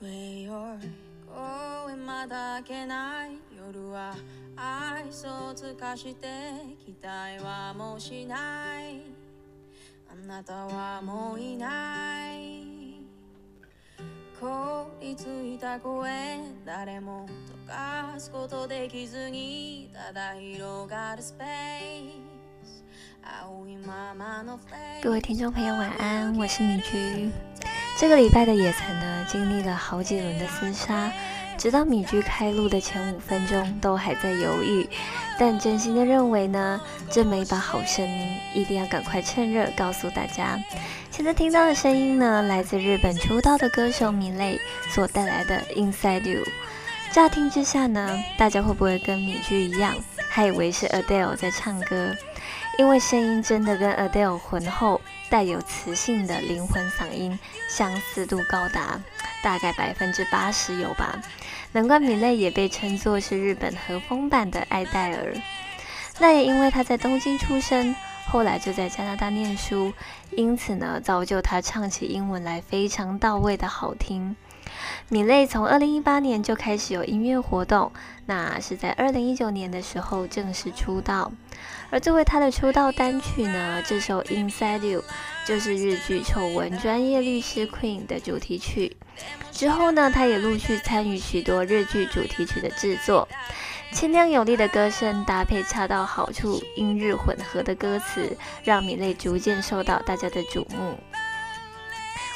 [0.00, 0.48] 声
[2.06, 4.14] まだけない夜は
[4.56, 6.26] 愛想尽かして
[6.84, 8.36] 期待はもうしな
[8.82, 9.00] い。
[10.10, 12.64] あなたはもういない。
[14.38, 16.10] 凍りついた声
[16.66, 17.26] 誰も
[17.66, 22.10] 溶かすことできずにただ広がるスペー
[22.66, 22.84] ス。
[23.22, 27.30] 青いままのフレ各位听众朋友，晚安，我是米菊。
[27.96, 31.10] 这个礼拜的野餐呢，经历了好几轮的厮杀，
[31.56, 34.88] 直到米居开录的前五分钟都还在犹豫，
[35.38, 40.58] 但真心的认为呢，这么一把好声音，一定要赶快趁热告诉大家。
[41.10, 46.42] 现在听到的声音呢，来自日本出道的歌手米蕾所带来的《Inside You》。
[47.12, 49.94] 乍听之下呢，大家会不会跟米居一样，
[50.28, 52.12] 还以为是 Adele 在唱歌？
[52.76, 57.38] 因为声音真的跟 Adele 浑厚、带有磁性的灵魂嗓音
[57.68, 59.00] 相似度高达
[59.42, 61.20] 大概百分之八十有吧，
[61.72, 65.34] 难怪米蕾也被称作是日本和风版的艾黛尔。
[66.18, 67.94] 那也因为她在东京出生，
[68.26, 69.92] 后来就在加拿大念书，
[70.32, 74.34] 因此呢，造就她唱起英文来非常到位的好听。
[75.08, 77.92] 米蕾从二零一八年就开始有音乐活动，
[78.26, 81.30] 那是在二零一九年的时候正式出道。
[81.90, 85.02] 而作为她的出道单曲呢，这首《Inside You》
[85.46, 88.96] 就是日剧《丑闻专业律师 Queen》的主题曲。
[89.52, 93.28] 之后呢，她也陆续参与许多日剧主题曲的制作。
[93.92, 100.98] 清亮有力的歌声搭配恰到好处、英日混合的歌词，让米蕾逐渐受到大家的瞩目。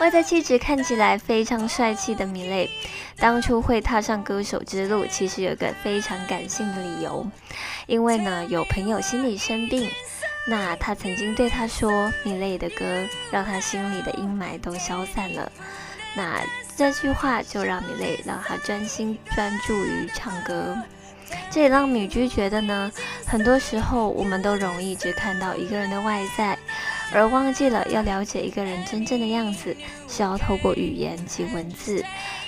[0.00, 2.68] 外在气质看起来非常帅气的米勒，
[3.16, 7.26] 当初会踏上歌手之路，其实有个非常感性的理由，
[7.86, 9.88] 因为呢有朋友心里生病，
[10.48, 12.84] 那他曾经对他说，米蕾的歌
[13.30, 15.50] 让他心里的阴霾都消散了，
[16.16, 16.40] 那
[16.76, 20.76] 这句话就让米蕾让他专心专注于唱歌，
[21.50, 22.90] 这也让米居觉得呢，
[23.24, 26.58] 很多时候我们都容易只看到一个人的外在。
[27.14, 29.76] 而忘记了要了解一个人真正的样子，
[30.08, 32.04] 是要透过语言及文字，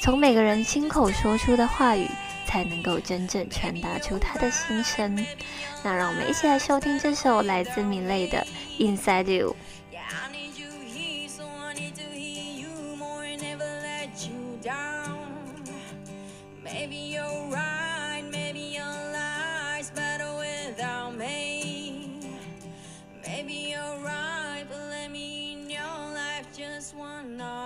[0.00, 2.08] 从每个人亲口说出的话语，
[2.44, 5.24] 才能够真正传达出他的心声。
[5.84, 8.44] 那让我们一起来收听这首来自米蕾的
[8.82, 9.54] 《Inside You》。
[16.64, 17.67] Maybe you're right.
[27.36, 27.57] no